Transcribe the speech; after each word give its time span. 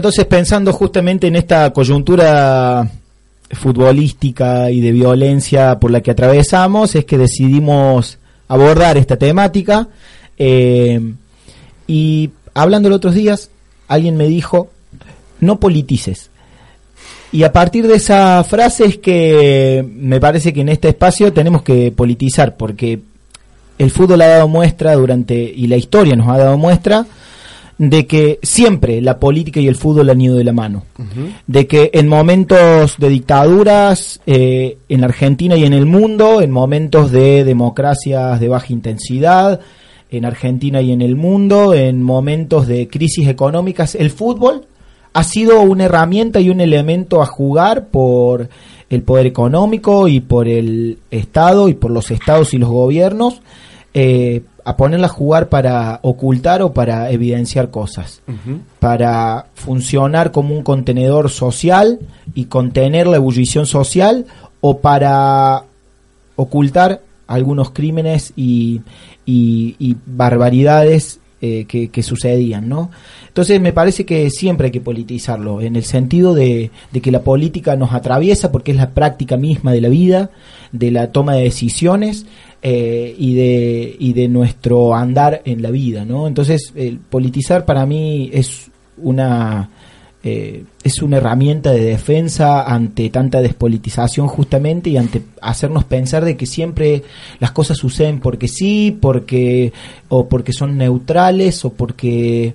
Entonces, 0.00 0.24
pensando 0.24 0.72
justamente 0.72 1.26
en 1.26 1.36
esta 1.36 1.74
coyuntura 1.74 2.90
futbolística 3.50 4.70
y 4.70 4.80
de 4.80 4.92
violencia 4.92 5.78
por 5.78 5.90
la 5.90 6.00
que 6.00 6.10
atravesamos, 6.10 6.94
es 6.94 7.04
que 7.04 7.18
decidimos 7.18 8.16
abordar 8.48 8.96
esta 8.96 9.18
temática. 9.18 9.88
Eh, 10.38 11.12
y 11.86 12.30
hablando 12.54 12.88
los 12.88 12.96
otros 12.96 13.14
días, 13.14 13.50
alguien 13.88 14.16
me 14.16 14.26
dijo, 14.26 14.70
no 15.38 15.60
politices. 15.60 16.30
Y 17.30 17.42
a 17.42 17.52
partir 17.52 17.86
de 17.86 17.96
esa 17.96 18.42
frase 18.42 18.86
es 18.86 18.96
que 18.96 19.86
me 19.86 20.18
parece 20.18 20.54
que 20.54 20.62
en 20.62 20.70
este 20.70 20.88
espacio 20.88 21.30
tenemos 21.34 21.62
que 21.62 21.92
politizar, 21.92 22.56
porque 22.56 23.00
el 23.76 23.90
fútbol 23.90 24.22
ha 24.22 24.28
dado 24.28 24.48
muestra 24.48 24.94
durante, 24.94 25.34
y 25.34 25.66
la 25.66 25.76
historia 25.76 26.16
nos 26.16 26.28
ha 26.28 26.38
dado 26.38 26.56
muestra, 26.56 27.04
de 27.80 28.06
que 28.06 28.38
siempre 28.42 29.00
la 29.00 29.18
política 29.18 29.58
y 29.58 29.66
el 29.66 29.74
fútbol 29.74 30.10
han 30.10 30.20
ido 30.20 30.36
de 30.36 30.44
la 30.44 30.52
mano. 30.52 30.84
De 31.46 31.66
que 31.66 31.90
en 31.94 32.08
momentos 32.08 32.98
de 32.98 33.08
dictaduras 33.08 34.20
eh, 34.26 34.76
en 34.90 35.02
Argentina 35.02 35.56
y 35.56 35.64
en 35.64 35.72
el 35.72 35.86
mundo, 35.86 36.42
en 36.42 36.50
momentos 36.50 37.10
de 37.10 37.42
democracias 37.42 38.38
de 38.38 38.48
baja 38.48 38.66
intensidad, 38.74 39.60
en 40.10 40.26
Argentina 40.26 40.82
y 40.82 40.92
en 40.92 41.00
el 41.00 41.16
mundo, 41.16 41.72
en 41.72 42.02
momentos 42.02 42.66
de 42.66 42.86
crisis 42.86 43.26
económicas, 43.28 43.94
el 43.94 44.10
fútbol 44.10 44.66
ha 45.14 45.24
sido 45.24 45.62
una 45.62 45.84
herramienta 45.84 46.38
y 46.38 46.50
un 46.50 46.60
elemento 46.60 47.22
a 47.22 47.26
jugar 47.26 47.86
por 47.86 48.50
el 48.90 49.02
poder 49.02 49.24
económico 49.24 50.06
y 50.06 50.20
por 50.20 50.48
el 50.48 50.98
Estado 51.10 51.70
y 51.70 51.74
por 51.74 51.92
los 51.92 52.10
estados 52.10 52.52
y 52.52 52.58
los 52.58 52.68
gobiernos 52.68 53.40
eh, 53.94 54.42
a 54.64 54.76
ponerla 54.76 55.06
a 55.06 55.10
jugar 55.10 55.48
para 55.48 55.98
ocultar 56.02 56.62
o 56.62 56.72
para 56.72 57.10
evidenciar 57.10 57.70
cosas, 57.70 58.20
para 58.78 59.46
funcionar 59.54 60.32
como 60.32 60.54
un 60.54 60.62
contenedor 60.62 61.30
social 61.30 61.98
y 62.34 62.44
contener 62.44 63.06
la 63.06 63.16
ebullición 63.16 63.66
social 63.66 64.26
o 64.60 64.78
para 64.78 65.64
ocultar 66.36 67.00
algunos 67.26 67.70
crímenes 67.70 68.32
y, 68.36 68.82
barbaridades 70.06 71.19
eh, 71.42 71.64
que, 71.66 72.02
sucedían, 72.02 72.68
¿no? 72.68 72.90
Entonces 73.28 73.60
me 73.60 73.72
parece 73.72 74.04
que 74.04 74.28
siempre 74.30 74.66
hay 74.66 74.72
que 74.72 74.80
politizarlo, 74.80 75.60
en 75.60 75.76
el 75.76 75.84
sentido 75.84 76.34
de, 76.34 76.70
de, 76.92 77.00
que 77.00 77.10
la 77.10 77.22
política 77.22 77.76
nos 77.76 77.92
atraviesa 77.92 78.52
porque 78.52 78.72
es 78.72 78.76
la 78.76 78.90
práctica 78.90 79.36
misma 79.36 79.72
de 79.72 79.80
la 79.80 79.88
vida, 79.88 80.30
de 80.72 80.90
la 80.90 81.12
toma 81.12 81.34
de 81.34 81.44
decisiones, 81.44 82.26
eh, 82.62 83.14
y, 83.16 83.34
de, 83.36 83.96
y 83.98 84.12
de 84.12 84.28
nuestro 84.28 84.94
andar 84.94 85.40
en 85.46 85.62
la 85.62 85.70
vida, 85.70 86.04
¿no? 86.04 86.26
Entonces, 86.26 86.74
el 86.76 86.98
politizar 86.98 87.64
para 87.64 87.86
mí 87.86 88.28
es 88.34 88.70
una... 88.98 89.70
Eh, 90.22 90.64
es 90.84 91.00
una 91.00 91.16
herramienta 91.16 91.72
de 91.72 91.82
defensa 91.82 92.62
ante 92.62 93.08
tanta 93.08 93.40
despolitización 93.40 94.28
justamente 94.28 94.90
y 94.90 94.98
ante 94.98 95.22
hacernos 95.40 95.84
pensar 95.84 96.26
de 96.26 96.36
que 96.36 96.44
siempre 96.44 97.04
las 97.38 97.52
cosas 97.52 97.78
suceden 97.78 98.20
porque 98.20 98.46
sí, 98.46 98.94
porque 99.00 99.72
o 100.10 100.28
porque 100.28 100.52
son 100.52 100.76
neutrales 100.76 101.64
o 101.64 101.72
porque 101.72 102.52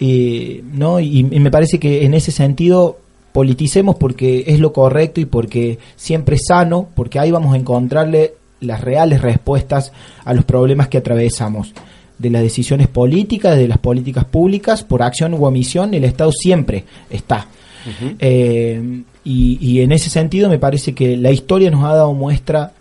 eh, 0.00 0.64
no 0.72 1.00
y, 1.00 1.18
y, 1.18 1.40
me 1.40 1.50
parece 1.50 1.78
que 1.78 2.06
en 2.06 2.14
ese 2.14 2.30
sentido 2.30 2.98
politicemos 3.32 3.96
porque 3.96 4.44
es 4.46 4.58
lo 4.58 4.72
correcto 4.72 5.20
y 5.20 5.26
porque 5.26 5.78
siempre 5.96 6.36
es 6.36 6.46
sano 6.48 6.88
porque 6.94 7.18
ahí 7.18 7.30
vamos 7.30 7.52
a 7.52 7.58
encontrarle 7.58 8.36
las 8.60 8.80
reales 8.80 9.20
respuestas 9.20 9.92
a 10.24 10.32
los 10.32 10.46
problemas 10.46 10.88
que 10.88 10.96
atravesamos. 10.96 11.74
De 12.22 12.30
las 12.30 12.42
decisiones 12.42 12.86
políticas, 12.86 13.58
de 13.58 13.66
las 13.66 13.78
políticas 13.78 14.24
públicas, 14.24 14.84
por 14.84 15.02
acción 15.02 15.34
u 15.34 15.44
omisión, 15.44 15.92
el 15.92 16.04
Estado 16.04 16.30
siempre 16.30 16.84
está. 17.10 17.48
Eh, 18.20 19.02
y, 19.24 19.80
en 19.80 19.90
ese 19.90 20.08
sentido 20.08 20.48
me 20.48 20.60
parece 20.60 20.94
que 20.94 21.16
la 21.16 21.32
historia 21.32 21.68
nos 21.68 21.82
ha 21.82 21.94
dado 21.94 22.14
muestra 22.14 22.74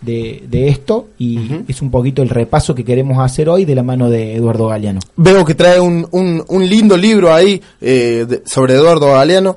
de, 0.00 0.68
esto 0.68 1.08
y 1.18 1.38
es 1.68 1.82
un 1.82 1.90
poquito 1.90 2.22
el 2.22 2.30
repaso 2.30 2.74
que 2.74 2.84
queremos 2.84 3.18
hacer 3.18 3.50
hoy 3.50 3.66
de 3.66 3.74
la 3.74 3.82
mano 3.82 4.08
de 4.08 4.36
Eduardo 4.36 4.68
Galeano. 4.68 5.00
Veo 5.16 5.44
que 5.44 5.54
trae 5.54 5.78
un, 5.78 6.08
un, 6.10 6.68
lindo 6.68 6.96
libro 6.96 7.34
ahí 7.34 7.60
eh, 7.82 8.40
sobre 8.46 8.74
Eduardo 8.74 9.12
Galeano, 9.12 9.56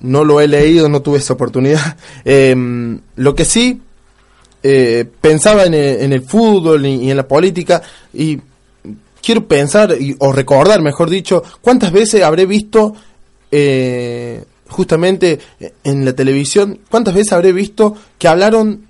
no 0.00 0.24
lo 0.24 0.40
he 0.42 0.48
leído, 0.48 0.88
no 0.90 1.00
tuve 1.00 1.18
esa 1.18 1.32
oportunidad. 1.32 1.96
Eh, 2.28 2.54
lo 3.16 3.34
que 3.34 3.44
sí 3.44 3.80
eh, 4.68 5.04
pensaba 5.20 5.64
en 5.64 5.74
el, 5.74 6.22
fútbol 6.22 6.84
y, 6.86 7.08
en 7.08 7.16
la 7.16 7.28
política 7.28 7.82
y 8.12 8.36
quiero 9.26 9.48
pensar 9.48 9.92
o 10.20 10.32
recordar, 10.32 10.80
mejor 10.80 11.10
dicho, 11.10 11.42
cuántas 11.60 11.90
veces 11.90 12.22
habré 12.22 12.46
visto 12.46 12.94
eh, 13.50 14.44
justamente 14.68 15.40
en 15.82 16.04
la 16.04 16.12
televisión, 16.12 16.78
cuántas 16.88 17.12
veces 17.12 17.32
habré 17.32 17.52
visto 17.52 17.96
que 18.18 18.28
hablaron 18.28 18.86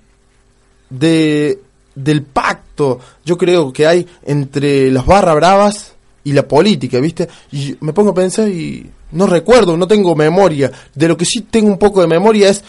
de 0.91 1.59
del 1.95 2.21
pacto, 2.21 2.99
yo 3.25 3.35
creo 3.35 3.73
que 3.73 3.87
hay 3.87 4.05
entre 4.23 4.91
las 4.91 5.07
barra 5.07 5.33
bravas 5.33 5.93
y 6.23 6.33
la 6.33 6.47
política, 6.47 6.99
¿viste? 6.99 7.27
Y 7.51 7.75
me 7.79 7.91
pongo 7.91 8.11
a 8.11 8.13
pensar 8.13 8.47
y 8.47 8.87
no 9.13 9.25
recuerdo, 9.25 9.75
no 9.75 9.87
tengo 9.87 10.15
memoria. 10.15 10.71
De 10.93 11.07
lo 11.07 11.17
que 11.17 11.25
sí 11.25 11.47
tengo 11.49 11.69
un 11.69 11.79
poco 11.79 12.01
de 12.01 12.07
memoria 12.07 12.49
es 12.49 12.63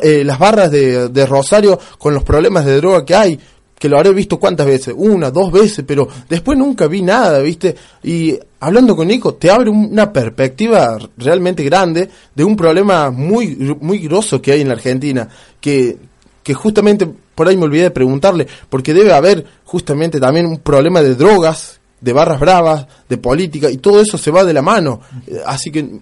eh, 0.00 0.24
las 0.24 0.38
barras 0.38 0.70
de, 0.70 1.26
Rosario 1.26 1.78
con 1.98 2.14
los 2.14 2.22
problemas 2.22 2.64
de 2.64 2.76
droga 2.76 3.04
que 3.04 3.14
hay, 3.14 3.38
que 3.80 3.88
lo 3.88 3.96
habré 3.96 4.12
visto 4.12 4.38
cuántas 4.38 4.66
veces, 4.66 4.94
una, 4.94 5.30
dos 5.30 5.50
veces, 5.50 5.86
pero 5.88 6.06
después 6.28 6.58
nunca 6.58 6.86
vi 6.86 7.00
nada, 7.00 7.38
¿viste? 7.38 7.74
Y 8.02 8.38
hablando 8.60 8.94
con 8.94 9.08
Nico, 9.08 9.36
te 9.36 9.50
abre 9.50 9.70
una 9.70 10.12
perspectiva 10.12 10.98
realmente 11.16 11.64
grande 11.64 12.10
de 12.34 12.44
un 12.44 12.56
problema 12.56 13.10
muy, 13.10 13.56
muy 13.80 14.00
grosso 14.00 14.42
que 14.42 14.52
hay 14.52 14.60
en 14.60 14.68
la 14.68 14.74
Argentina, 14.74 15.26
que, 15.62 15.96
que 16.42 16.52
justamente 16.52 17.08
por 17.34 17.48
ahí 17.48 17.56
me 17.56 17.64
olvidé 17.64 17.84
de 17.84 17.90
preguntarle, 17.90 18.46
porque 18.68 18.92
debe 18.92 19.14
haber 19.14 19.46
justamente 19.64 20.20
también 20.20 20.44
un 20.44 20.58
problema 20.58 21.00
de 21.00 21.14
drogas 21.14 21.80
de 22.02 22.12
barras 22.12 22.38
bravas, 22.38 22.86
de 23.08 23.16
política, 23.16 23.70
y 23.70 23.78
todo 23.78 24.02
eso 24.02 24.18
se 24.18 24.30
va 24.30 24.44
de 24.44 24.52
la 24.52 24.62
mano. 24.62 25.00
Así 25.46 25.70
que 25.70 26.00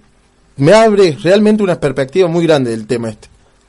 me 0.57 0.73
abre 0.73 1.17
realmente 1.23 1.63
una 1.63 1.79
perspectiva 1.79 2.29
muy 2.29 2.45
grande 2.45 2.73
del 2.73 2.89
tema 2.89 3.11
este. 3.11 3.29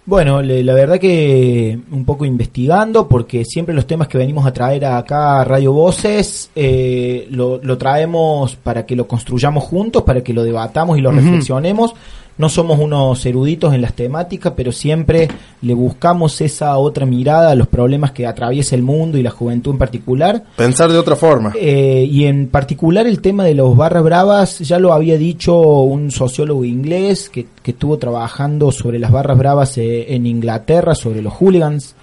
Bueno, 0.09 0.41
la 0.41 0.73
verdad 0.73 0.97
que 0.97 1.79
un 1.91 2.03
poco 2.03 2.25
investigando, 2.25 3.07
porque 3.07 3.45
siempre 3.45 3.75
los 3.75 3.85
temas 3.85 4.07
que 4.07 4.17
venimos 4.17 4.43
a 4.43 4.51
traer 4.51 4.83
acá 4.83 5.39
a 5.39 5.43
Radio 5.43 5.71
Voces 5.71 6.49
eh, 6.55 7.27
lo, 7.29 7.59
traemos 7.77 8.55
para 8.55 8.87
que 8.87 8.95
lo 8.95 9.07
construyamos 9.07 9.63
juntos, 9.65 10.01
para 10.01 10.23
que 10.23 10.33
lo 10.33 10.43
debatamos 10.43 10.97
y 10.97 11.01
lo 11.01 11.11
reflexionemos 11.11 11.93
no 12.39 12.47
somos 12.47 12.79
unos 12.79 13.25
eruditos 13.25 13.73
en 13.73 13.81
las 13.81 13.93
temáticas, 13.93 14.53
pero 14.55 14.71
siempre 14.71 15.27
le 15.61 15.73
buscamos 15.73 16.39
esa 16.39 16.77
otra 16.77 17.05
mirada 17.05 17.51
a 17.51 17.55
los 17.55 17.67
problemas 17.67 18.13
que 18.13 18.25
atraviesa 18.25 18.77
el 18.77 18.81
mundo 18.81 19.17
y 19.17 19.23
la 19.23 19.29
juventud 19.29 19.73
en 19.73 19.77
particular. 19.77 20.45
Pensar 20.55 20.89
de 20.89 20.97
otra 20.97 21.17
forma. 21.17 21.51
Eh, 21.59 22.07
y 22.09 22.23
en 22.27 22.47
particular 22.47 23.07
el 23.07 23.19
tema 23.19 23.43
de 23.43 23.55
los 23.55 23.75
barras 23.75 24.05
bravas, 24.05 24.59
ya 24.59 24.79
lo 24.79 24.93
había 24.93 25.17
dicho 25.17 25.59
un 25.59 26.11
sociólogo 26.11 26.63
inglés 26.63 27.29
que, 27.29 27.45
estuvo 27.65 27.99
trabajando 27.99 28.71
sobre 28.71 28.97
las 28.97 29.11
barras 29.11 29.37
bravas 29.37 29.77
eh, 29.77 30.15
en 30.15 30.25
Inglaterra, 30.25 30.95
sobre 30.95 31.21
los 31.21 31.33
hooligans, 31.33 31.93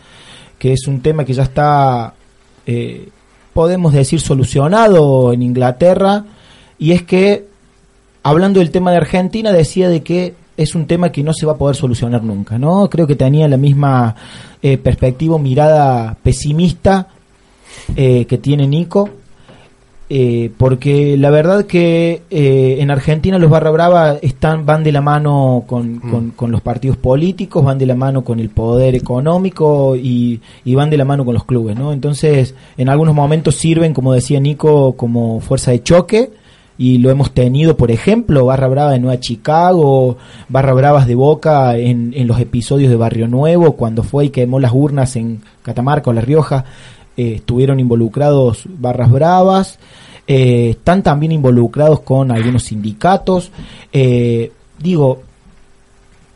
que 0.59 0.75
es 0.75 0.87
un 0.87 1.01
tema 1.01 1.25
que 1.25 1.33
ya 1.33 1.43
está, 1.45 2.13
eh, 2.67 3.09
podemos 3.53 3.93
decir, 3.93 4.21
solucionado 4.21 5.33
en 5.33 5.43
Inglaterra, 5.43 6.25
y 6.79 6.93
es 6.93 7.03
que 7.03 7.56
hablando 8.27 8.59
del 8.59 8.73
tema 8.73 8.91
de 8.91 8.97
Argentina, 8.97 9.53
decía 9.53 9.89
de 9.89 10.03
que 10.03 10.35
es 10.57 10.75
un 10.75 10.87
tema 10.87 11.13
que 11.13 11.23
no 11.23 11.33
se 11.33 11.47
va 11.47 11.53
a 11.53 11.57
poder 11.57 11.77
solucionar 11.77 12.25
nunca, 12.25 12.59
¿no? 12.59 12.91
Creo 12.91 13.07
que 13.07 13.15
tenía 13.15 13.47
la 13.47 13.57
misma 13.57 14.17
eh, 14.63 14.79
perspectiva, 14.79 15.39
mirada 15.39 16.17
pesimista 16.21 17.07
eh, 17.95 18.25
que 18.25 18.39
tiene 18.39 18.67
Nico, 18.67 19.09
eh, 20.11 20.51
porque 20.59 21.17
la 21.17 21.31
verdad 21.31 21.67
que 21.67 22.23
en 22.29 22.91
Argentina 22.91 23.39
los 23.39 23.49
barra 23.49 23.71
brava 23.71 24.17
están, 24.21 24.67
van 24.67 24.83
de 24.83 24.91
la 24.91 25.03
mano 25.03 25.65
mm. 25.69 26.31
con, 26.31 26.51
los 26.51 26.63
partidos 26.63 26.97
políticos, 26.97 27.65
van 27.65 27.79
de 27.79 27.87
la 27.87 27.95
mano 27.95 28.25
con 28.25 28.41
el 28.41 28.49
poder 28.49 28.97
económico 28.97 29.95
y, 29.95 30.41
y, 30.65 30.75
van 30.75 30.91
de 30.91 30.97
la 30.97 31.05
mano 31.05 31.25
con 31.25 31.35
los 31.35 31.45
clubes, 31.45 31.79
¿no? 31.79 31.93
Entonces, 31.93 32.57
en 32.77 32.89
algunos 32.89 33.15
momentos 33.15 33.55
sirven, 33.55 33.95
como 33.95 34.13
decía 34.13 34.41
Nico, 34.41 34.97
como 34.97 35.39
fuerza 35.39 35.71
de 35.71 35.85
choque, 35.85 36.33
y 36.79 36.99
lo 36.99 37.11
hemos 37.11 37.33
tenido, 37.33 37.77
por 37.77 37.91
ejemplo, 37.91 38.47
Barra 38.47 38.69
Brava 38.69 38.93
de 38.93 38.99
Nueva 38.99 39.21
Chicago, 39.21 40.17
Barra 40.49 40.75
Bravas 40.75 41.07
de 41.07 41.15
Boca 41.15 41.77
en, 41.77 42.13
en 42.15 42.27
los 42.27 42.39
episodios 42.39 42.91
de 42.91 42.97
Barrio 42.97 43.29
Nuevo, 43.29 43.73
cuando 43.73 44.03
fue 44.03 44.27
y 44.27 44.31
quemó 44.31 44.61
las 44.61 44.73
urnas 44.73 45.17
en 45.17 45.41
Catamarca 45.63 46.11
o 46.11 46.13
La 46.13 46.21
Rioja, 46.21 46.65
eh, 47.17 47.37
estuvieron 47.37 47.81
involucrados 47.81 48.65
Barras 48.67 49.11
Bravas, 49.11 49.79
eh, 50.27 50.71
están 50.71 51.03
también 51.03 51.33
involucrados 51.33 52.01
con 52.01 52.31
algunos 52.31 52.65
sindicatos. 52.65 53.51
Eh, 53.93 54.53
digo, 54.79 55.23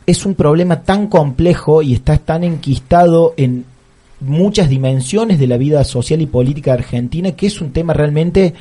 es 0.06 0.24
un 0.24 0.34
problema 0.34 0.82
tan 0.82 1.08
complejo 1.08 1.82
y 1.82 1.94
está 1.94 2.16
tan 2.16 2.44
enquistado 2.44 3.34
en 3.36 3.64
muchas 4.20 4.68
dimensiones 4.68 5.38
de 5.38 5.46
la 5.46 5.56
vida 5.56 5.82
social 5.84 6.20
y 6.20 6.26
política 6.26 6.72
argentina, 6.72 7.32
que 7.32 7.46
es 7.46 7.60
un 7.60 7.72
tema 7.72 7.92
realmente 7.92 8.54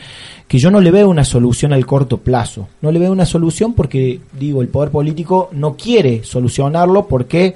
que 0.48 0.58
yo 0.58 0.72
no 0.72 0.82
le 0.82 0.92
veo 0.92 1.10
una 1.10 1.24
solución 1.24 1.74
al 1.74 1.86
corto 1.86 2.18
plazo. 2.18 2.68
No 2.82 2.92
le 2.92 3.00
veo 3.00 3.12
una 3.12 3.26
solución 3.26 3.74
porque, 3.74 4.20
digo, 4.38 4.62
el 4.62 4.70
poder 4.70 4.90
político 4.90 5.50
no 5.52 5.76
quiere 5.76 6.24
solucionarlo 6.24 7.08
porque, 7.08 7.54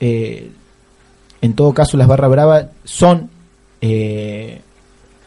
eh, 0.00 0.50
en 1.40 1.52
todo 1.54 1.72
caso, 1.72 1.96
las 1.96 2.08
barras 2.08 2.30
bravas 2.30 2.66
son 2.84 3.30
eh, 3.80 4.60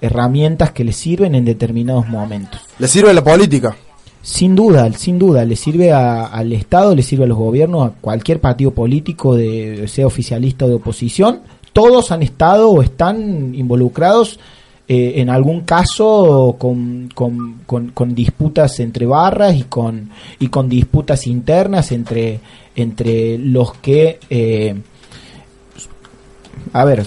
herramientas 0.02 0.72
que 0.72 0.84
le 0.84 0.94
sirven 0.94 1.36
en 1.36 1.46
determinados 1.46 2.08
momentos. 2.08 2.62
¿Le 2.78 2.88
sirve 2.88 3.14
la 3.14 3.24
política? 3.24 3.76
Sin 4.24 4.56
duda, 4.56 4.92
sin 4.94 5.18
duda, 5.18 5.46
le 5.46 5.56
sirve 5.56 5.92
al 5.92 6.54
Estado, 6.54 6.94
le 6.94 7.02
sirve 7.02 7.24
a 7.24 7.28
los 7.28 7.38
gobiernos, 7.38 7.88
a 7.88 7.94
cualquier 8.00 8.40
partido 8.40 8.70
político, 8.72 9.36
de, 9.36 9.88
sea 9.88 10.06
oficialista 10.06 10.66
o 10.66 10.68
de 10.68 10.76
oposición. 10.76 11.40
Todos 11.74 12.12
han 12.12 12.22
estado 12.24 12.70
o 12.70 12.82
están 12.82 13.56
involucrados 13.56 14.40
eh, 14.88 15.22
en 15.22 15.30
algún 15.30 15.62
caso 15.62 16.56
con, 16.58 17.10
con, 17.16 18.16
disputas 18.16 18.80
entre 18.82 19.06
barras 19.06 19.56
y 19.56 19.64
con, 19.64 20.10
y 20.40 20.48
con 20.48 20.68
disputas 20.68 21.28
internas 21.28 21.92
entre, 21.94 22.40
entre 22.76 23.38
los 23.38 23.74
que, 23.76 24.20
eh, 24.30 24.76
a 26.74 26.84
ver, 26.84 27.06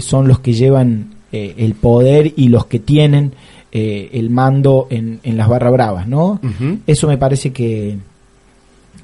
son 0.00 0.26
los 0.26 0.40
que 0.40 0.54
llevan 0.54 1.14
eh, 1.32 1.54
el 1.58 1.74
poder 1.74 2.32
y 2.34 2.48
los 2.48 2.66
que 2.66 2.80
tienen 2.80 3.32
eh, 3.70 4.10
el 4.14 4.30
mando 4.30 4.88
en, 4.90 5.20
en, 5.22 5.36
las 5.36 5.48
barra 5.48 5.70
bravas, 5.70 6.08
¿no? 6.08 6.40
Eso 6.88 7.06
me 7.06 7.18
parece 7.18 7.52
que, 7.52 7.96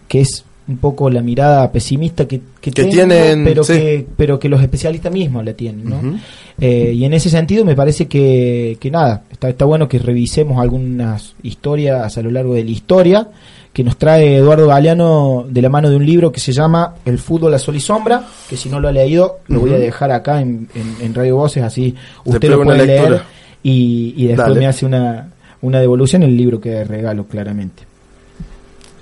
que 0.09 0.23
es 0.23 0.45
un 0.69 0.79
poco 0.79 1.09
la 1.11 1.23
mirada 1.23 1.71
pesimista 1.71 2.27
que, 2.27 2.41
que, 2.61 2.71
tienen, 2.73 3.45
pero, 3.45 3.63
que, 3.65 4.07
pero 4.17 4.39
que 4.39 4.49
los 4.49 4.61
especialistas 4.61 5.13
mismos 5.13 5.45
la 5.45 5.53
tienen, 5.53 5.89
¿no? 5.89 6.19
Eh, 6.59 6.93
y 6.95 7.05
en 7.05 7.13
ese 7.13 7.31
sentido 7.31 7.65
me 7.65 7.77
parece 7.77 8.07
que, 8.09 8.77
que 8.81 8.91
nada, 8.91 9.23
está, 9.31 9.49
está 9.49 9.65
bueno 9.65 9.89
que 9.89 9.99
revisemos 9.99 10.61
algunas 10.61 11.35
historias 11.43 12.17
a 12.19 12.23
lo 12.23 12.31
largo 12.31 12.55
de 12.55 12.65
la 12.65 12.71
historia 12.71 13.29
que 13.73 13.85
nos 13.85 13.99
trae 13.99 14.37
Eduardo 14.37 14.67
Galeano 14.69 15.45
de 15.49 15.61
la 15.61 15.69
mano 15.69 15.91
de 15.91 15.97
un 15.97 16.07
libro 16.07 16.33
que 16.33 16.41
se 16.41 16.51
llama 16.51 16.95
El 17.05 17.19
fútbol 17.19 17.53
a 17.53 17.59
sol 17.59 17.77
y 17.77 17.81
sombra, 17.81 18.25
que 18.49 18.57
si 18.57 18.71
no 18.71 18.81
lo 18.81 18.89
ha 18.89 18.93
leído 18.93 19.41
lo 19.49 19.61
voy 19.61 19.75
a 19.75 19.79
dejar 19.79 20.11
acá 20.13 20.41
en, 20.41 20.67
en, 20.75 21.15
Radio 21.15 21.37
Voces, 21.37 21.63
así 21.63 21.95
usted 22.25 22.49
lo 22.49 22.63
puede 22.63 22.87
leer 22.87 23.21
y, 23.63 24.27
después 24.29 24.57
me 24.57 24.67
hace 24.67 24.87
una, 24.87 25.29
una 25.61 25.79
devolución 25.79 26.23
el 26.23 26.37
libro 26.37 26.59
que 26.59 26.85
regalo 26.85 27.27
claramente. 27.27 27.86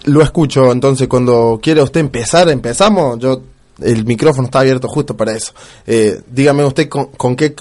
Lo 0.04 0.22
escucho, 0.22 0.70
entonces 0.70 1.08
cuando 1.08 1.58
quiere 1.62 1.82
usted 1.82 2.00
empezar, 2.00 2.48
empezamos, 2.50 3.18
yo 3.18 3.40
el 3.82 4.04
micrófono 4.04 4.46
está 4.46 4.60
abierto 4.60 4.88
justo 4.88 5.16
para 5.16 5.32
eso. 5.32 5.52
Eh, 5.86 6.20
dígame 6.30 6.64
usted 6.64 6.88
con, 6.88 7.36
qué 7.36 7.54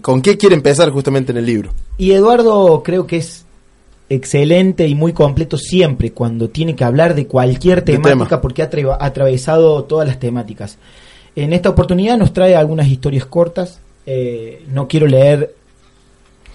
con 0.00 0.22
qué 0.22 0.36
quiere 0.36 0.54
empezar 0.54 0.90
justamente 0.90 1.32
en 1.32 1.38
el 1.38 1.46
libro. 1.46 1.70
Y 1.98 2.12
Eduardo 2.12 2.82
creo 2.82 3.06
que 3.06 3.18
es 3.18 3.44
excelente 4.08 4.88
y 4.88 4.94
muy 4.94 5.12
completo 5.12 5.56
siempre 5.56 6.12
cuando 6.12 6.50
tiene 6.50 6.74
que 6.74 6.82
hablar 6.82 7.14
de 7.14 7.26
cualquier 7.26 7.82
temática 7.82 8.40
porque 8.40 8.62
ha, 8.62 8.68
atravesado 8.98 9.84
todas 9.84 10.06
las 10.06 10.18
temáticas. 10.18 10.78
En 11.36 11.52
esta 11.52 11.70
oportunidad 11.70 12.18
nos 12.18 12.32
trae 12.32 12.56
algunas 12.56 12.88
historias 12.88 13.24
cortas. 13.24 13.80
Eh, 14.06 14.64
no 14.72 14.88
quiero 14.88 15.06
leer 15.06 15.54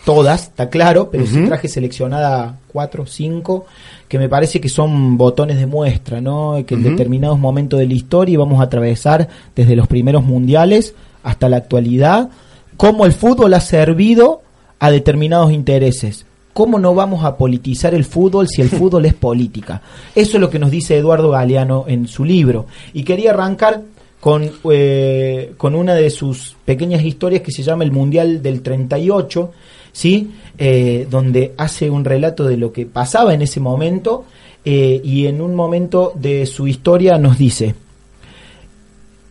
todas, 0.06 0.44
está 0.44 0.69
claro, 0.69 1.10
pero 1.12 1.25
sí 1.25 1.44
traje 1.46 1.68
seleccionada 1.68 2.60
cuatro, 2.72 3.06
cinco, 3.06 3.66
que 4.07 4.19
me 4.19 4.30
parece 4.30 4.62
que 4.62 4.69
son 4.69 5.18
botones 5.18 5.57
de 5.57 5.66
muestra, 5.66 6.22
¿no? 6.22 6.63
Que 6.66 6.75
en 6.75 6.84
determinados 6.84 7.40
momentos 7.40 7.80
de 7.80 7.88
la 7.88 7.94
historia 7.94 8.38
vamos 8.38 8.62
a 8.62 8.66
atravesar 8.66 9.28
desde 9.56 9.75
los 9.75 9.88
primeros 9.88 10.24
mundiales 10.24 10.94
hasta 11.24 11.50
la 11.50 11.57
actualidad, 11.57 12.30
cómo 12.78 13.06
el 13.06 13.12
fútbol 13.12 13.54
ha 13.56 13.60
servido 13.60 14.42
a 14.80 14.92
determinados 14.92 15.52
intereses. 15.52 16.25
¿Cómo 16.54 16.80
no 16.80 16.96
vamos 16.96 17.25
a 17.25 17.36
politizar 17.36 17.94
el 17.94 18.06
fútbol 18.06 18.48
si 18.48 18.62
el 18.62 18.69
fútbol 18.80 19.06
es 19.06 19.13
política? 19.13 19.81
Eso 20.13 20.38
es 20.38 20.42
lo 20.42 20.50
que 20.50 20.60
nos 20.60 20.72
dice 20.72 20.96
Eduardo 20.96 21.31
Galeano 21.31 21.86
en 21.88 22.08
su 22.08 22.24
libro. 22.24 22.68
Y 22.94 23.04
quería 23.04 23.31
arrancar 23.31 23.81
con, 24.22 24.50
eh, 24.72 25.54
con 25.58 25.75
una 25.75 25.96
de 25.96 26.10
sus 26.10 26.56
pequeñas 26.63 27.04
historias 27.04 27.42
que 27.42 27.51
se 27.51 27.63
llama 27.63 27.84
El 27.84 27.92
Mundial 27.92 28.42
del 28.42 28.62
38, 28.62 29.51
¿sí? 29.96 30.30
Eh, 30.58 31.08
donde 31.10 31.54
hace 31.58 31.90
un 31.90 32.04
relato 32.04 32.44
de 32.44 32.58
lo 32.58 32.74
que 32.74 32.86
pasaba 32.86 33.34
en 33.34 33.42
ese 33.42 33.62
momento 33.62 34.26
eh, 34.66 35.00
y 35.02 35.26
en 35.26 35.40
un 35.40 35.56
momento 35.56 36.12
de 36.16 36.46
su 36.48 36.68
historia 36.68 37.18
nos 37.18 37.38
dice, 37.38 37.76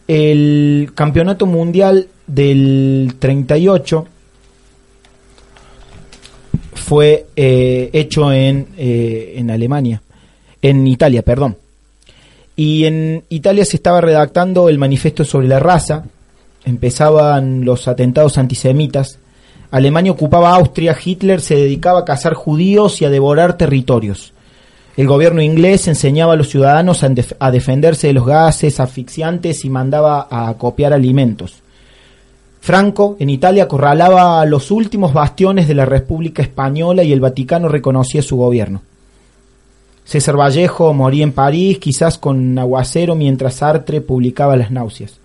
el 0.08 0.92
campeonato 0.94 1.44
mundial 1.44 2.08
del 2.26 3.16
38 3.18 4.06
fue 6.72 7.26
eh, 7.36 7.90
hecho 7.92 8.32
en, 8.32 8.68
en 8.78 9.50
Alemania, 9.50 10.00
en 10.62 10.86
Italia, 10.86 11.20
perdón. 11.20 11.58
Y 12.56 12.84
en 12.84 13.24
Italia 13.28 13.66
se 13.66 13.76
estaba 13.76 14.00
redactando 14.00 14.70
el 14.70 14.78
manifiesto 14.78 15.26
sobre 15.26 15.46
la 15.46 15.58
raza, 15.58 16.04
empezaban 16.64 17.66
los 17.66 17.86
atentados 17.86 18.38
antisemitas, 18.38 19.18
Alemania 19.74 20.12
ocupaba 20.12 20.54
Austria, 20.54 20.96
Hitler 21.04 21.40
se 21.40 21.56
dedicaba 21.56 21.98
a 21.98 22.04
cazar 22.04 22.34
judíos 22.34 23.02
y 23.02 23.06
a 23.06 23.10
devorar 23.10 23.58
territorios. 23.58 24.32
El 24.96 25.08
gobierno 25.08 25.42
inglés 25.42 25.88
enseñaba 25.88 26.34
a 26.34 26.36
los 26.36 26.48
ciudadanos 26.48 27.02
a, 27.02 27.50
defenderse 27.50 28.06
de 28.06 28.12
los 28.12 28.24
gases 28.24 28.78
asfixiantes 28.78 29.64
y 29.64 29.70
mandaba 29.70 30.28
a 30.30 30.54
copiar 30.54 30.92
alimentos. 30.92 31.56
Franco, 32.60 33.16
en 33.18 33.30
Italia, 33.30 33.64
acorralaba 33.64 34.46
los 34.46 34.70
últimos 34.70 35.12
bastiones 35.12 35.66
de 35.66 35.74
la 35.74 35.86
República 35.86 36.40
Española 36.40 37.02
y 37.02 37.12
el 37.12 37.18
Vaticano 37.18 37.66
reconocía 37.66 38.22
su 38.22 38.36
gobierno. 38.36 38.80
César 40.04 40.38
Vallejo 40.38 40.94
moría 40.94 41.24
en 41.24 41.32
París, 41.32 41.80
quizás 41.80 42.16
con 42.16 42.56
aguacero, 42.60 43.16
mientras 43.16 43.56
Sartre 43.56 44.00
publicaba 44.00 44.56
Las 44.56 44.70
náuseas. 44.70 45.18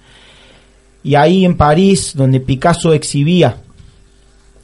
Y 1.04 1.14
ahí 1.14 1.46
en 1.46 1.56
París, 1.56 2.14
donde 2.16 2.40
Picasso 2.40 2.94
exhibía 2.94 3.58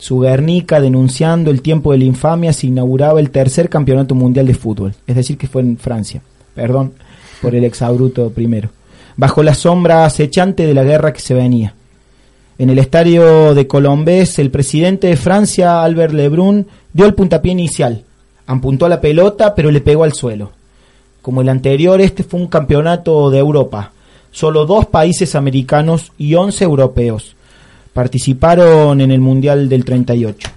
su 0.06 0.20
Guernica 0.20 0.80
denunciando 0.80 1.50
el 1.50 1.64
tiempo 1.64 1.92
de 1.92 1.98
la 1.98 2.04
infamia, 2.04 2.54
se 2.54 2.68
inauguraba 2.68 3.20
el 3.20 3.32
tercer 3.32 3.70
campeonato 3.70 4.14
mundial 4.14 4.46
de 4.46 4.54
fútbol, 4.54 4.94
es 5.08 5.16
decir, 5.16 5.36
que 5.36 5.48
fue 5.48 5.64
en 5.64 5.80
Francia, 5.80 6.22
perdón 6.54 6.94
por 7.42 7.56
el 7.56 7.64
exabruto 7.64 8.30
primero, 8.30 8.70
bajo 9.18 9.42
la 9.42 9.56
sombra 9.56 10.06
acechante 10.06 10.68
de 10.68 10.76
la 10.76 10.84
guerra 10.84 11.12
que 11.12 11.22
se 11.22 11.34
venía. 11.34 11.74
En 12.60 12.70
el 12.70 12.78
estadio 12.78 13.56
de 13.56 13.66
Colombés, 13.66 14.38
el 14.38 14.52
presidente 14.52 15.08
de 15.08 15.18
Francia, 15.18 15.82
Albert 15.82 16.14
Lebrun, 16.14 16.68
dio 16.94 17.08
el 17.08 17.16
puntapié 17.16 17.54
inicial, 17.54 18.04
apuntó 18.46 18.88
la 18.88 19.02
pelota, 19.02 19.56
pero 19.56 19.72
le 19.72 19.82
pegó 19.82 20.04
al 20.04 20.14
suelo. 20.14 20.52
Como 21.24 21.42
el 21.42 21.50
anterior, 21.50 22.00
este 22.00 22.22
fue 22.22 22.40
un 22.40 22.48
campeonato 22.48 23.32
de 23.32 23.40
Europa. 23.40 23.92
Solo 24.30 24.68
dos 24.68 24.86
países 24.86 25.34
americanos 25.34 26.12
y 26.20 26.36
once 26.36 26.64
europeos 26.64 27.35
participaron 27.96 29.00
en 29.00 29.10
el 29.10 29.22
Mundial 29.22 29.70
del 29.70 29.86
38. 29.86 30.50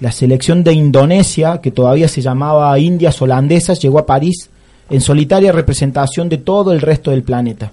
La 0.00 0.10
selección 0.10 0.64
de 0.64 0.72
Indonesia, 0.72 1.60
que 1.60 1.70
todavía 1.70 2.08
se 2.08 2.20
llamaba 2.20 2.76
Indias 2.76 3.22
Holandesas, 3.22 3.78
llegó 3.78 4.00
a 4.00 4.06
París 4.06 4.50
en 4.90 5.00
solitaria 5.00 5.52
representación 5.52 6.28
de 6.28 6.38
todo 6.38 6.72
el 6.72 6.80
resto 6.80 7.12
del 7.12 7.22
planeta. 7.22 7.70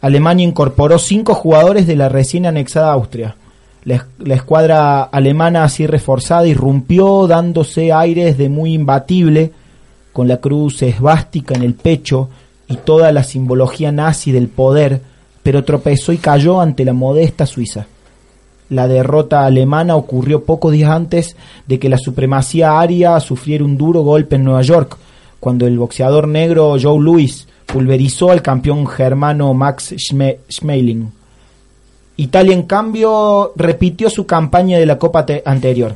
Alemania 0.00 0.44
incorporó 0.44 0.98
cinco 0.98 1.32
jugadores 1.32 1.86
de 1.86 1.94
la 1.94 2.08
recién 2.08 2.46
anexada 2.46 2.92
Austria. 2.92 3.36
La, 3.84 4.04
escuadra 4.34 5.04
alemana 5.04 5.62
así 5.62 5.86
reforzada 5.86 6.48
irrumpió 6.48 7.28
dándose 7.28 7.92
aires 7.92 8.36
de 8.36 8.48
muy 8.48 8.74
imbatible, 8.74 9.52
con 10.12 10.26
la 10.26 10.38
cruz 10.38 10.82
esvástica 10.82 11.54
en 11.54 11.62
el 11.62 11.74
pecho 11.74 12.30
y 12.66 12.78
toda 12.78 13.12
la 13.12 13.22
simbología 13.22 13.92
nazi 13.92 14.32
del 14.32 14.48
poder, 14.48 15.02
pero 15.44 15.62
tropezó 15.62 16.12
y 16.12 16.18
cayó 16.18 16.60
ante 16.60 16.84
la 16.84 16.94
modesta 16.94 17.46
Suiza. 17.46 17.86
La 18.70 18.86
derrota 18.86 19.46
alemana 19.46 19.96
ocurrió 19.96 20.44
pocos 20.44 20.72
días 20.72 20.90
antes 20.90 21.36
de 21.66 21.78
que 21.78 21.88
la 21.88 21.96
supremacía 21.96 22.78
aria 22.78 23.18
sufriera 23.20 23.64
un 23.64 23.78
duro 23.78 24.02
golpe 24.02 24.36
en 24.36 24.44
Nueva 24.44 24.62
York, 24.62 24.96
cuando 25.40 25.66
el 25.66 25.78
boxeador 25.78 26.28
negro 26.28 26.76
Joe 26.80 27.02
Louis 27.02 27.48
pulverizó 27.64 28.30
al 28.30 28.42
campeón 28.42 28.86
germano 28.86 29.54
Max 29.54 29.94
Schmeling. 29.96 31.10
Italia, 32.16 32.52
en 32.52 32.64
cambio, 32.64 33.52
repitió 33.54 34.10
su 34.10 34.26
campaña 34.26 34.78
de 34.78 34.86
la 34.86 34.98
Copa 34.98 35.24
anterior. 35.44 35.94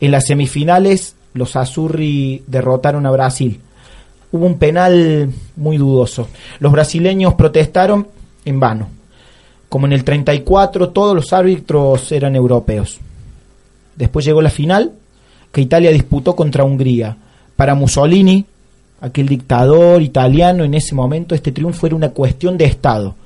En 0.00 0.10
las 0.10 0.26
semifinales, 0.26 1.16
los 1.32 1.56
Azurri 1.56 2.44
derrotaron 2.46 3.06
a 3.06 3.10
Brasil. 3.10 3.60
Hubo 4.30 4.46
un 4.46 4.58
penal 4.58 5.30
muy 5.56 5.78
dudoso. 5.78 6.28
Los 6.58 6.72
brasileños 6.72 7.34
protestaron 7.34 8.08
en 8.44 8.60
vano. 8.60 8.88
Como 9.74 9.86
en 9.86 9.92
el 9.92 10.04
34 10.04 10.90
todos 10.90 11.16
los 11.16 11.32
árbitros 11.32 12.12
eran 12.12 12.36
europeos. 12.36 13.00
Después 13.96 14.24
llegó 14.24 14.40
la 14.40 14.48
final 14.50 14.92
que 15.50 15.62
Italia 15.62 15.90
disputó 15.90 16.36
contra 16.36 16.62
Hungría. 16.62 17.16
Para 17.56 17.74
Mussolini, 17.74 18.44
aquel 19.00 19.26
dictador 19.26 20.00
italiano 20.00 20.62
en 20.62 20.74
ese 20.74 20.94
momento, 20.94 21.34
este 21.34 21.50
triunfo 21.50 21.88
era 21.88 21.96
una 21.96 22.10
cuestión 22.10 22.56
de 22.56 22.66
Estado. 22.66 23.16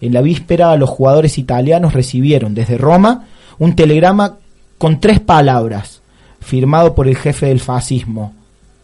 En 0.00 0.12
la 0.12 0.20
víspera 0.20 0.74
los 0.76 0.90
jugadores 0.90 1.38
italianos 1.38 1.92
recibieron 1.92 2.56
desde 2.56 2.76
Roma 2.76 3.26
un 3.60 3.76
telegrama 3.76 4.38
con 4.78 4.98
tres 4.98 5.20
palabras, 5.20 6.00
firmado 6.40 6.96
por 6.96 7.06
el 7.06 7.14
jefe 7.14 7.46
del 7.46 7.60
fascismo, 7.60 8.34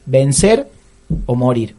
vencer 0.06 0.70
o 1.26 1.34
morir. 1.34 1.74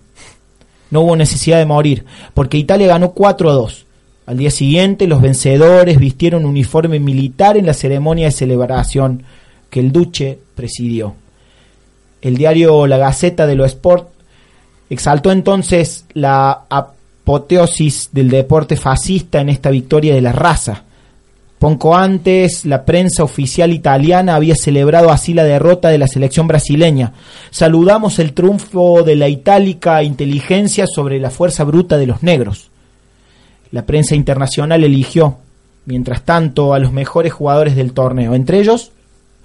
No 0.89 1.03
hubo 1.03 1.15
necesidad 1.15 1.57
de 1.57 1.65
morir, 1.65 2.03
porque 2.33 2.57
Italia 2.57 2.87
ganó 2.87 3.11
4 3.11 3.49
a 3.49 3.53
2. 3.53 3.85
Al 4.31 4.37
día 4.37 4.49
siguiente, 4.49 5.07
los 5.07 5.21
vencedores 5.21 5.99
vistieron 5.99 6.45
uniforme 6.45 7.01
militar 7.01 7.57
en 7.57 7.65
la 7.65 7.73
ceremonia 7.73 8.27
de 8.27 8.31
celebración 8.31 9.23
que 9.69 9.81
el 9.81 9.91
Duce 9.91 10.39
presidió. 10.55 11.15
El 12.21 12.37
diario 12.37 12.87
La 12.87 12.97
Gaceta 12.97 13.45
de 13.45 13.55
lo 13.55 13.65
Sport 13.65 14.07
exaltó 14.89 15.33
entonces 15.33 16.05
la 16.13 16.61
apoteosis 16.69 18.07
del 18.13 18.29
deporte 18.29 18.77
fascista 18.77 19.41
en 19.41 19.49
esta 19.49 19.69
victoria 19.69 20.15
de 20.15 20.21
la 20.21 20.31
raza. 20.31 20.85
Poco 21.59 21.93
antes, 21.93 22.65
la 22.65 22.85
prensa 22.85 23.25
oficial 23.25 23.73
italiana 23.73 24.35
había 24.35 24.55
celebrado 24.55 25.11
así 25.11 25.33
la 25.33 25.43
derrota 25.43 25.89
de 25.89 25.97
la 25.97 26.07
selección 26.07 26.47
brasileña. 26.47 27.11
Saludamos 27.49 28.17
el 28.17 28.31
triunfo 28.31 29.03
de 29.03 29.17
la 29.17 29.27
itálica 29.27 30.01
inteligencia 30.03 30.87
sobre 30.87 31.19
la 31.19 31.31
fuerza 31.31 31.65
bruta 31.65 31.97
de 31.97 32.07
los 32.07 32.23
negros. 32.23 32.70
La 33.71 33.85
prensa 33.85 34.15
internacional 34.15 34.83
eligió, 34.83 35.37
mientras 35.85 36.23
tanto, 36.23 36.73
a 36.73 36.79
los 36.79 36.91
mejores 36.91 37.33
jugadores 37.33 37.75
del 37.75 37.93
torneo, 37.93 38.33
entre 38.35 38.59
ellos 38.59 38.91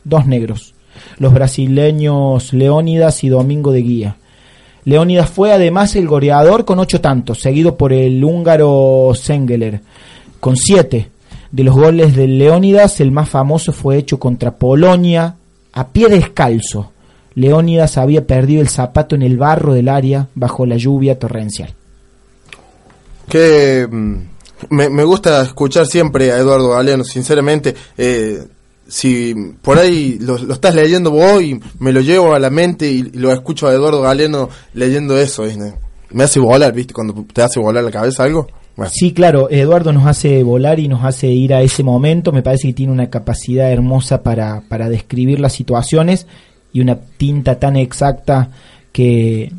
dos 0.05 0.27
negros, 0.27 0.75
los 1.19 1.33
brasileños 1.33 2.53
Leónidas 2.53 3.25
y 3.25 3.29
Domingo 3.29 3.73
de 3.73 3.83
Guía. 3.83 4.17
Leónidas 4.85 5.31
fue 5.31 5.53
además 5.53 5.97
el 5.97 6.07
goleador 6.07 6.65
con 6.65 6.79
ocho 6.79 7.01
tantos, 7.01 7.41
seguido 7.41 7.77
por 7.77 7.93
el 7.93 8.23
húngaro 8.23 9.13
Sengeler, 9.15 9.81
con 10.41 10.57
siete 10.57 11.09
de 11.51 11.65
los 11.65 11.75
goles 11.75 12.15
de 12.15 12.29
Leónidas, 12.29 13.01
el 13.01 13.13
más 13.13 13.29
famoso 13.29 13.73
fue 13.73 13.97
hecho 13.97 14.19
contra 14.19 14.57
Polonia 14.57 15.37
a 15.73 15.89
pie 15.89 16.09
descalzo. 16.09 16.93
Leónidas 17.35 17.99
había 17.99 18.27
perdido 18.27 18.63
el 18.63 18.69
zapato 18.69 19.15
en 19.15 19.23
el 19.23 19.37
barro 19.37 19.75
del 19.75 19.89
área 19.89 20.29
bajo 20.35 20.67
la 20.67 20.77
lluvia 20.77 21.19
torrencial. 21.19 21.75
Que 23.29 23.87
mm, 23.91 24.17
me, 24.71 25.05
gusta 25.05 25.43
escuchar 25.43 25.87
siempre 25.87 26.33
a 26.33 26.39
Eduardo 26.39 26.71
Galeano, 26.71 27.05
sinceramente. 27.05 27.75
Eh, 27.97 28.43
si 28.89 29.35
por 29.63 29.79
ahí 29.79 30.19
lo, 30.21 30.37
estás 30.37 30.75
leyendo 30.75 31.11
vos 31.11 31.43
y 31.43 31.59
me 31.81 31.93
lo 31.93 32.01
llevo 32.01 32.35
a 32.35 32.39
la 32.39 32.51
mente 32.51 32.89
y, 32.89 33.03
lo 33.03 33.33
escucho 33.33 33.67
a 33.67 33.73
Eduardo 33.73 34.01
Galeano 34.01 34.49
leyendo 34.75 35.19
eso, 35.19 35.45
me 36.11 36.25
hace 36.25 36.39
volar, 36.39 36.73
¿viste? 36.73 36.95
Cuando 36.95 37.27
te 37.33 37.43
hace 37.43 37.59
volar 37.59 37.83
la 37.83 37.91
cabeza 37.91 38.25
algo. 38.25 38.47
Sí, 38.91 39.13
claro, 39.13 39.49
Eduardo 39.51 39.93
nos 39.93 40.07
hace 40.07 40.43
volar 40.43 40.79
y 40.79 40.87
nos 40.87 41.03
hace 41.03 41.29
ir 41.29 41.55
a 41.55 41.63
ese 41.63 41.83
momento. 41.83 42.31
Me 42.31 42.43
parece 42.43 42.69
que 42.69 42.75
tiene 42.75 42.93
una 42.93 43.09
capacidad 43.09 43.73
hermosa 43.73 44.23
para, 44.23 44.63
para 44.69 44.89
describir 44.91 45.41
las 45.41 45.55
situaciones 45.55 46.27
y 46.73 46.81
una 46.81 46.97
tinta 46.97 47.59
tan 47.59 47.77
exacta 47.77 48.51
que, 48.93 49.51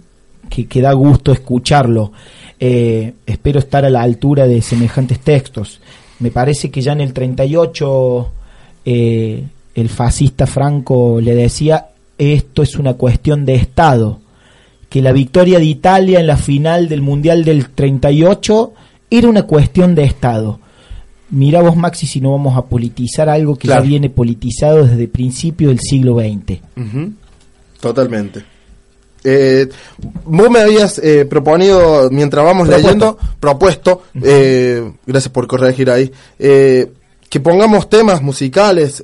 que, 0.48 0.82
da 0.82 0.94
gusto 0.94 1.32
escucharlo. 1.32 2.12
Eh, 2.60 3.14
espero 3.26 3.60
estar 3.60 3.86
a 3.86 3.90
la 3.90 4.02
altura 4.02 4.48
de 4.48 4.62
semejantes 4.62 5.20
textos. 5.20 5.80
Me 6.20 6.32
parece 6.32 6.72
que 6.72 6.82
ya 6.82 6.94
en 6.94 7.02
el 7.02 7.14
38 7.14 8.32
eh, 8.86 9.44
el 9.76 9.90
fascista 9.90 10.48
Franco 10.48 11.22
le 11.22 11.36
decía 11.36 11.88
esto 12.18 12.64
es 12.64 12.76
una 12.78 12.96
cuestión 12.96 13.46
de 13.46 13.56
Estado, 13.56 14.20
que 14.90 15.02
la 15.02 15.12
victoria 15.12 15.60
de 15.60 15.66
Italia 15.66 16.20
en 16.20 16.28
la 16.28 16.38
final 16.38 16.90
del 16.90 17.02
Mundial 17.02 17.44
del 17.44 17.70
38 17.70 18.74
era 19.12 19.28
una 19.28 19.44
cuestión 19.44 19.94
de 19.94 20.06
Estado. 20.06 20.60
Mira 21.30 21.62
vos, 21.62 21.76
Maxi, 21.76 22.08
si 22.08 22.22
no 22.22 22.32
vamos 22.32 22.58
a 22.58 22.66
politizar 22.66 23.30
algo 23.30 23.56
que 23.56 23.68
ya 23.68 23.82
viene 23.82 24.10
politizado 24.10 24.86
desde 24.86 25.04
el 25.04 25.10
principio 25.10 25.68
del 25.68 25.80
siglo 25.80 26.18
XX. 26.18 26.60
Totalmente. 27.82 28.57
Eh, 29.24 29.68
vos 30.26 30.50
me 30.50 30.60
habías 30.60 31.00
eh, 31.00 31.26
proponido, 31.26 32.10
mientras 32.12 32.44
vamos 32.46 32.68
leyendo, 32.68 33.18
propuesto, 33.40 34.04
eh, 34.22 34.92
gracias 35.06 35.32
por 35.32 35.48
corregir 35.48 35.90
ahí, 35.90 36.12
eh, 36.40 36.92
que 37.30 37.40
pongamos 37.40 37.90
temas 37.90 38.22
musicales. 38.22 39.04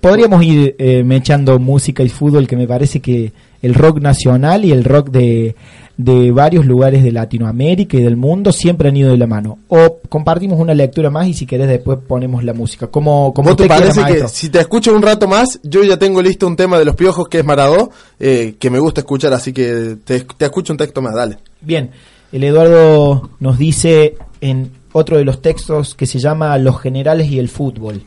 Podríamos 0.00 0.42
ir 0.44 0.76
echando 0.78 1.58
música 1.58 2.02
y 2.02 2.08
fútbol, 2.08 2.46
que 2.46 2.56
me 2.56 2.66
parece 2.66 3.00
que 3.00 3.32
el 3.60 3.74
rock 3.74 4.00
nacional 4.00 4.64
y 4.64 4.72
el 4.72 4.84
rock 4.84 5.10
de, 5.10 5.54
de 5.96 6.30
varios 6.32 6.66
lugares 6.66 7.02
de 7.02 7.12
Latinoamérica 7.12 7.96
y 7.96 8.02
del 8.02 8.16
mundo 8.16 8.52
siempre 8.52 8.88
han 8.88 8.96
ido 8.96 9.10
de 9.10 9.18
la 9.18 9.26
mano. 9.26 9.58
O 9.68 9.98
compartimos 10.08 10.58
una 10.58 10.74
lectura 10.74 11.10
más 11.10 11.26
y 11.28 11.34
si 11.34 11.46
querés 11.46 11.68
después 11.68 11.98
ponemos 12.06 12.44
la 12.44 12.54
música. 12.54 12.86
Como, 12.86 13.32
como 13.34 13.54
te 13.56 13.66
parece 13.66 14.04
que 14.04 14.28
si 14.28 14.48
te 14.48 14.60
escucho 14.60 14.94
un 14.94 15.02
rato 15.02 15.28
más, 15.28 15.60
yo 15.62 15.82
ya 15.84 15.98
tengo 15.98 16.22
listo 16.22 16.46
un 16.46 16.56
tema 16.56 16.78
de 16.78 16.84
los 16.84 16.96
piojos 16.96 17.28
que 17.28 17.38
es 17.38 17.44
Maradó, 17.44 17.90
eh, 18.18 18.54
que 18.58 18.70
me 18.70 18.78
gusta 18.78 19.00
escuchar, 19.02 19.32
así 19.32 19.52
que 19.52 19.96
te, 20.04 20.20
te 20.20 20.44
escucho 20.44 20.72
un 20.72 20.78
texto 20.78 21.02
más, 21.02 21.14
dale. 21.14 21.38
Bien, 21.60 21.90
el 22.32 22.44
Eduardo 22.44 23.30
nos 23.40 23.58
dice 23.58 24.16
en 24.40 24.70
otro 24.92 25.18
de 25.18 25.24
los 25.24 25.40
textos 25.42 25.94
que 25.94 26.06
se 26.06 26.18
llama 26.18 26.56
Los 26.58 26.80
generales 26.80 27.30
y 27.30 27.38
el 27.38 27.48
fútbol 27.48 28.06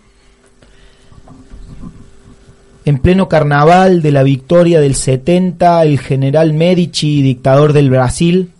en 2.86 3.00
pleno 3.00 3.28
carnaval 3.28 4.04
de 4.04 4.12
la 4.12 4.22
victoria 4.22 4.80
del 4.80 4.94
70, 4.94 5.82
el 5.84 6.00
general 6.00 6.54
Medici, 6.54 7.24
dictador 7.24 7.74
del 7.74 7.90
Brasil, 7.90 8.52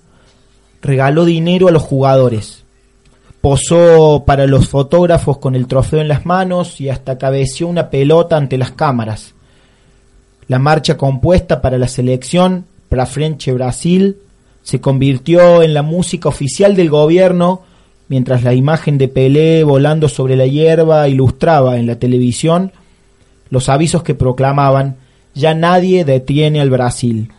regaló 0.82 1.26
dinero 1.26 1.68
a 1.68 1.72
los 1.72 1.84
jugadores. 1.84 2.64
Posó 3.40 4.24
para 4.26 4.48
los 4.48 4.68
fotógrafos 4.68 5.38
con 5.38 5.54
el 5.54 5.68
trofeo 5.68 6.02
en 6.02 6.08
las 6.08 6.26
manos 6.26 6.82
y 6.82 6.90
hasta 6.90 7.20
cabeció 7.20 7.68
una 7.68 7.92
pelota 7.92 8.36
ante 8.36 8.58
las 8.58 8.72
cámaras. 8.72 9.36
La 10.48 10.58
marcha 10.58 10.98
compuesta 10.98 11.62
para 11.62 11.78
la 11.78 11.88
selección, 11.88 12.66
para 12.90 13.06
French 13.06 13.52
Brasil, 13.54 14.18
se 14.64 14.82
convirtió 14.82 15.62
en 15.62 15.76
la 15.76 15.84
música 15.84 16.30
oficial 16.30 16.76
del 16.76 16.90
gobierno 16.90 17.62
mientras 18.08 18.44
la 18.44 18.56
imagen 18.56 18.98
de 18.98 19.08
Pelé 19.08 19.64
volando 19.64 20.10
sobre 20.10 20.36
la 20.36 20.48
hierba 20.48 21.08
ilustraba 21.08 21.78
en 21.78 21.86
la 21.86 21.98
televisión 21.98 22.72
los 23.56 23.70
avisos 23.70 24.04
que 24.04 24.16
proclamaban 24.16 24.98
ya 25.34 25.54
nadie 25.54 26.04
detiene 26.04 26.60
al 26.60 26.70
Brasil. 26.70 27.32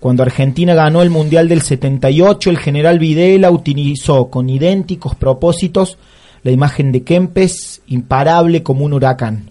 Cuando 0.00 0.22
Argentina 0.22 0.72
ganó 0.72 1.02
el 1.02 1.10
Mundial 1.10 1.46
del 1.46 1.60
78, 1.60 2.48
el 2.48 2.56
general 2.56 2.98
Videla 2.98 3.50
utilizó 3.50 4.30
con 4.30 4.48
idénticos 4.48 5.14
propósitos 5.14 5.98
la 6.42 6.52
imagen 6.52 6.90
de 6.90 7.02
Kempes, 7.02 7.82
imparable 7.86 8.62
como 8.62 8.86
un 8.86 8.94
huracán. 8.94 9.50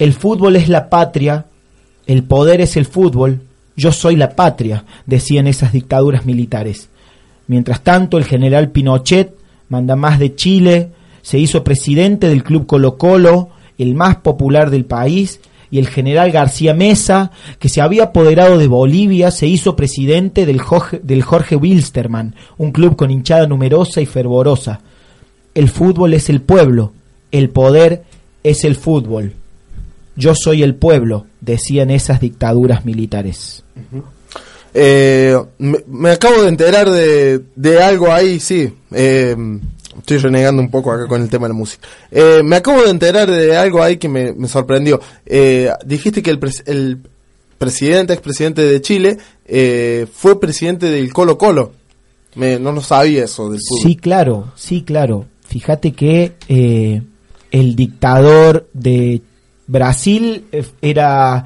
El 0.00 0.12
fútbol 0.12 0.56
es 0.56 0.68
la 0.68 0.90
patria, 0.90 1.46
el 2.08 2.24
poder 2.24 2.60
es 2.60 2.76
el 2.76 2.86
fútbol, 2.86 3.42
yo 3.76 3.92
soy 3.92 4.16
la 4.16 4.30
patria, 4.30 4.86
decían 5.06 5.46
esas 5.46 5.72
dictaduras 5.72 6.26
militares. 6.26 6.88
Mientras 7.46 7.80
tanto, 7.82 8.18
el 8.18 8.24
general 8.24 8.70
Pinochet, 8.70 9.36
manda 9.68 9.94
más 9.94 10.18
de 10.18 10.34
Chile, 10.34 10.90
se 11.22 11.38
hizo 11.38 11.62
presidente 11.62 12.28
del 12.28 12.42
Club 12.42 12.66
Colo 12.66 12.98
Colo, 12.98 13.50
el 13.78 13.94
más 13.94 14.16
popular 14.16 14.70
del 14.70 14.84
país, 14.84 15.40
y 15.74 15.80
el 15.80 15.88
general 15.88 16.30
García 16.30 16.72
Mesa, 16.72 17.32
que 17.58 17.68
se 17.68 17.80
había 17.80 18.04
apoderado 18.04 18.58
de 18.58 18.68
Bolivia, 18.68 19.32
se 19.32 19.48
hizo 19.48 19.74
presidente 19.74 20.46
del 20.46 20.60
Jorge, 20.60 21.00
del 21.02 21.22
Jorge 21.24 21.56
Wilstermann, 21.56 22.36
un 22.58 22.70
club 22.70 22.94
con 22.94 23.10
hinchada 23.10 23.48
numerosa 23.48 24.00
y 24.00 24.06
fervorosa. 24.06 24.80
El 25.52 25.68
fútbol 25.68 26.14
es 26.14 26.30
el 26.30 26.42
pueblo, 26.42 26.92
el 27.32 27.50
poder 27.50 28.04
es 28.44 28.62
el 28.62 28.76
fútbol. 28.76 29.32
Yo 30.14 30.36
soy 30.36 30.62
el 30.62 30.76
pueblo, 30.76 31.26
decían 31.40 31.90
esas 31.90 32.20
dictaduras 32.20 32.84
militares. 32.84 33.64
Eh, 34.74 35.36
me, 35.58 36.10
acabo 36.10 36.42
de 36.42 36.48
enterar 36.50 36.88
de, 36.88 37.40
de 37.56 37.82
algo 37.82 38.12
ahí, 38.12 38.38
sí. 38.38 38.72
Eh, 38.92 39.34
Estoy 39.98 40.18
renegando 40.18 40.60
un 40.60 40.70
poco 40.70 40.92
acá 40.92 41.06
con 41.06 41.22
el 41.22 41.28
tema 41.28 41.46
de 41.46 41.54
la 41.54 41.58
música. 41.58 41.86
Eh, 42.10 42.42
me 42.44 42.56
acabo 42.56 42.82
de 42.82 42.90
enterar 42.90 43.30
de 43.30 43.56
algo 43.56 43.82
ahí 43.82 43.96
que 43.96 44.08
me, 44.08 44.48
sorprendió. 44.48 45.00
Eh, 45.26 45.70
dijiste 45.84 46.22
que 46.22 46.30
el, 46.30 46.40
el 46.66 46.98
presidente, 47.58 48.12
expresidente 48.12 48.62
de 48.62 48.80
Chile, 48.80 49.18
eh, 49.46 50.06
fue 50.12 50.40
presidente 50.40 50.90
del 50.90 51.12
Colo 51.12 51.38
Colo. 51.38 51.72
Me, 52.34 52.58
no 52.58 52.72
lo 52.72 52.80
sabía 52.80 53.24
eso 53.24 53.50
del. 53.50 53.60
Sí, 53.60 53.96
claro, 53.96 54.52
sí, 54.56 54.82
claro. 54.82 55.26
Fíjate 55.46 55.92
que 55.92 56.32
el 57.50 57.76
dictador 57.76 58.68
de 58.72 59.22
Brasil 59.68 60.46
era 60.82 61.44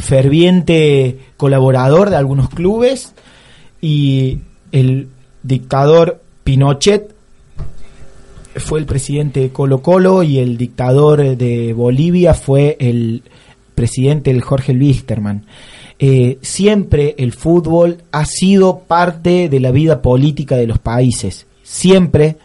ferviente 0.00 1.18
colaborador 1.36 2.10
de 2.10 2.16
algunos 2.16 2.48
clubes 2.48 3.12
y 3.80 4.40
el 4.72 5.08
dictador 5.42 6.20
Pinochet 6.44 7.14
fue 8.56 8.80
el 8.80 8.86
presidente 8.86 9.40
de 9.40 9.50
Colo 9.50 9.82
Colo 9.82 10.22
y 10.22 10.38
el 10.38 10.56
dictador 10.56 11.36
de 11.36 11.72
Bolivia 11.72 12.34
fue 12.34 12.76
el 12.80 13.22
presidente 13.74 14.30
el 14.30 14.42
Jorge 14.42 14.72
Wisterman. 14.72 15.46
Eh, 15.98 16.38
siempre 16.40 17.14
el 17.18 17.32
fútbol 17.32 17.98
ha 18.10 18.24
sido 18.24 18.80
parte 18.80 19.48
de 19.48 19.60
la 19.60 19.70
vida 19.70 20.02
política 20.02 20.56
de 20.56 20.66
los 20.66 20.78
países. 20.78 21.46
siempre, 21.62 22.36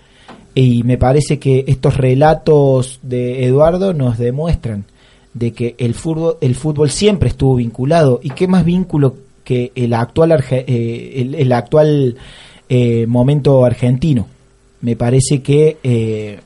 y 0.53 0.83
me 0.83 0.97
parece 0.97 1.39
que 1.39 1.65
estos 1.67 1.97
relatos 1.97 2.99
de 3.01 3.45
Eduardo 3.45 3.93
nos 3.93 4.17
demuestran 4.17 4.85
de 5.33 5.51
que 5.51 5.75
el 5.77 5.93
fútbol, 5.93 6.37
el 6.41 6.55
fútbol 6.55 6.89
siempre 6.89 7.29
estuvo 7.29 7.55
vinculado, 7.55 8.19
y 8.23 8.29
qué 8.29 8.47
más 8.47 8.63
vínculo 8.63 9.15
que 9.43 9.71
el 9.75 9.93
actual, 9.93 10.43
eh, 10.51 11.35
el, 11.37 11.51
actual 11.51 12.15
eh, 12.69 13.05
momento 13.07 13.65
argentino. 13.65 14.27
Me 14.85 14.95
parece 14.95 15.41
que 15.41 15.79
eh, 15.81 16.39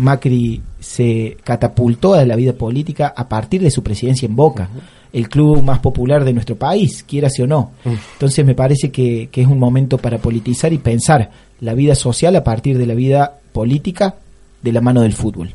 Macri 0.00 0.60
se 0.80 1.36
catapultó 1.44 2.14
a 2.14 2.24
la 2.24 2.34
vida 2.34 2.54
política 2.54 3.14
a 3.16 3.28
partir 3.28 3.62
de 3.62 3.70
su 3.70 3.84
presidencia 3.84 4.26
en 4.26 4.34
Boca, 4.34 4.68
el 5.12 5.28
club 5.28 5.62
más 5.62 5.78
popular 5.78 6.24
de 6.24 6.32
nuestro 6.32 6.56
país, 6.56 7.04
quiera 7.04 7.28
o 7.38 7.46
no. 7.46 7.70
Entonces 7.84 8.44
me 8.44 8.56
parece 8.56 8.90
que, 8.90 9.28
es 9.32 9.46
un 9.46 9.60
momento 9.60 9.96
para 9.96 10.18
politizar 10.18 10.72
y 10.72 10.78
pensar 10.78 11.30
la 11.60 11.74
vida 11.74 11.94
social 11.94 12.34
a 12.34 12.42
partir 12.42 12.76
de 12.76 12.86
la 12.86 12.94
vida 12.94 13.38
política 13.52 14.16
de 14.60 14.72
la 14.72 14.80
mano 14.80 15.02
del 15.02 15.12
fútbol. 15.12 15.54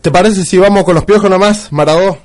¿Te 0.00 0.12
parece 0.12 0.44
si 0.44 0.58
vamos 0.58 0.84
con 0.84 0.94
los 0.94 1.04
piojos 1.04 1.28
nomás, 1.28 1.72
Maradó? 1.72 2.18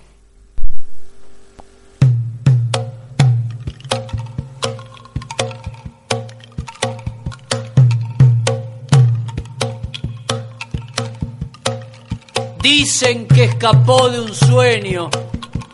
Dicen 12.62 13.26
que 13.26 13.46
escapó 13.46 14.10
de 14.10 14.20
un 14.20 14.36
sueño 14.36 15.10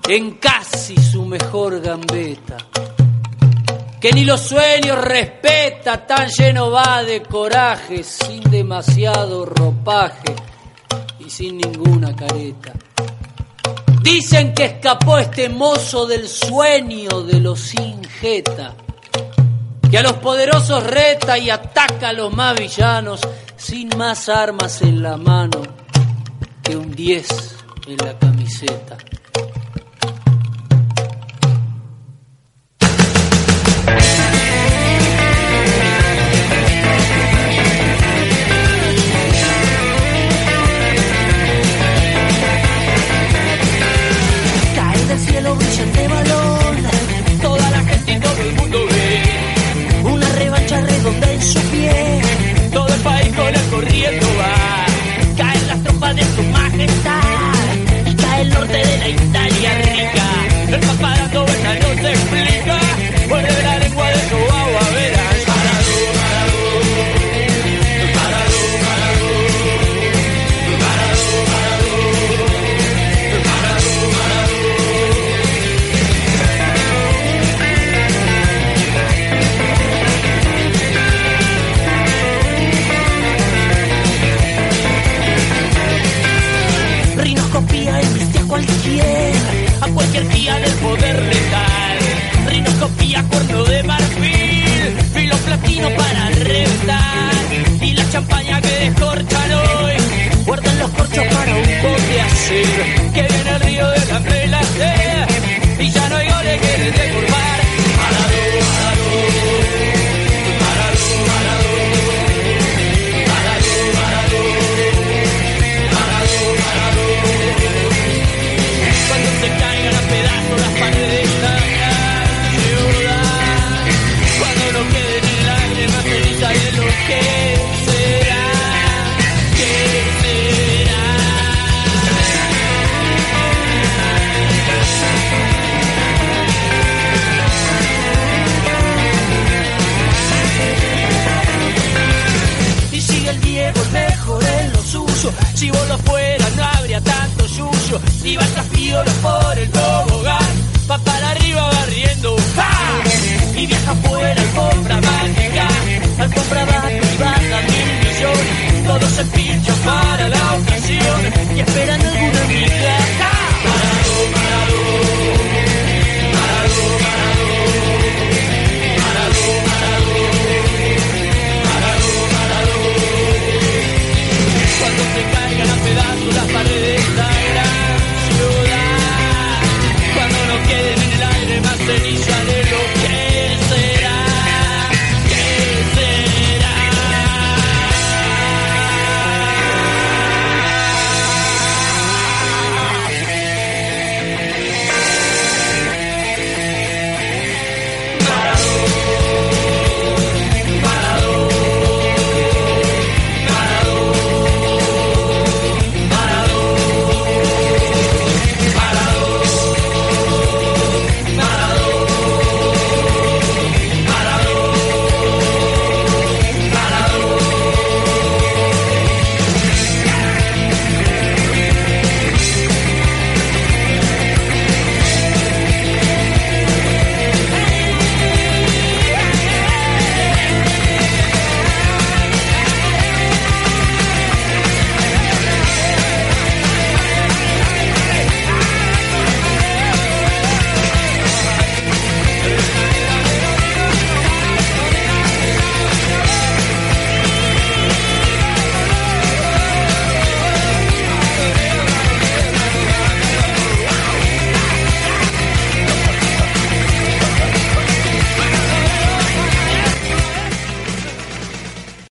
en 0.08 0.36
casi 0.36 0.96
su 0.96 1.26
mejor 1.26 1.82
gambeta. 1.82 2.58
Que 4.00 4.12
ni 4.12 4.24
los 4.24 4.42
sueños 4.42 5.04
respeta, 5.04 6.06
tan 6.06 6.30
lleno 6.30 6.70
va 6.70 7.04
de 7.04 7.24
coraje, 7.24 8.04
sin 8.04 8.44
demasiado 8.52 9.46
ropaje 9.46 10.36
y 11.18 11.28
sin 11.28 11.58
ninguna 11.58 12.16
careta. 12.16 12.74
Dicen 14.04 14.54
que 14.54 14.66
escapó 14.66 15.18
este 15.18 15.50
mozo 15.50 16.06
del 16.06 16.28
sueño 16.28 17.24
de 17.24 17.40
los 17.40 17.74
injeta, 17.74 18.76
que 19.90 19.98
a 19.98 20.04
los 20.04 20.14
poderosos 20.14 20.84
reta 20.84 21.36
y 21.40 21.50
ataca 21.50 22.10
a 22.10 22.14
los 22.14 22.32
más 22.32 22.54
villanos 22.56 23.22
sin 23.58 23.90
más 23.98 24.30
armas 24.30 24.84
en 24.84 25.02
la 25.02 25.18
mano 25.18 25.75
que 26.66 26.76
un 26.76 26.92
10 26.92 27.56
en 27.88 27.98
la 27.98 28.18
camiseta. 28.18 28.98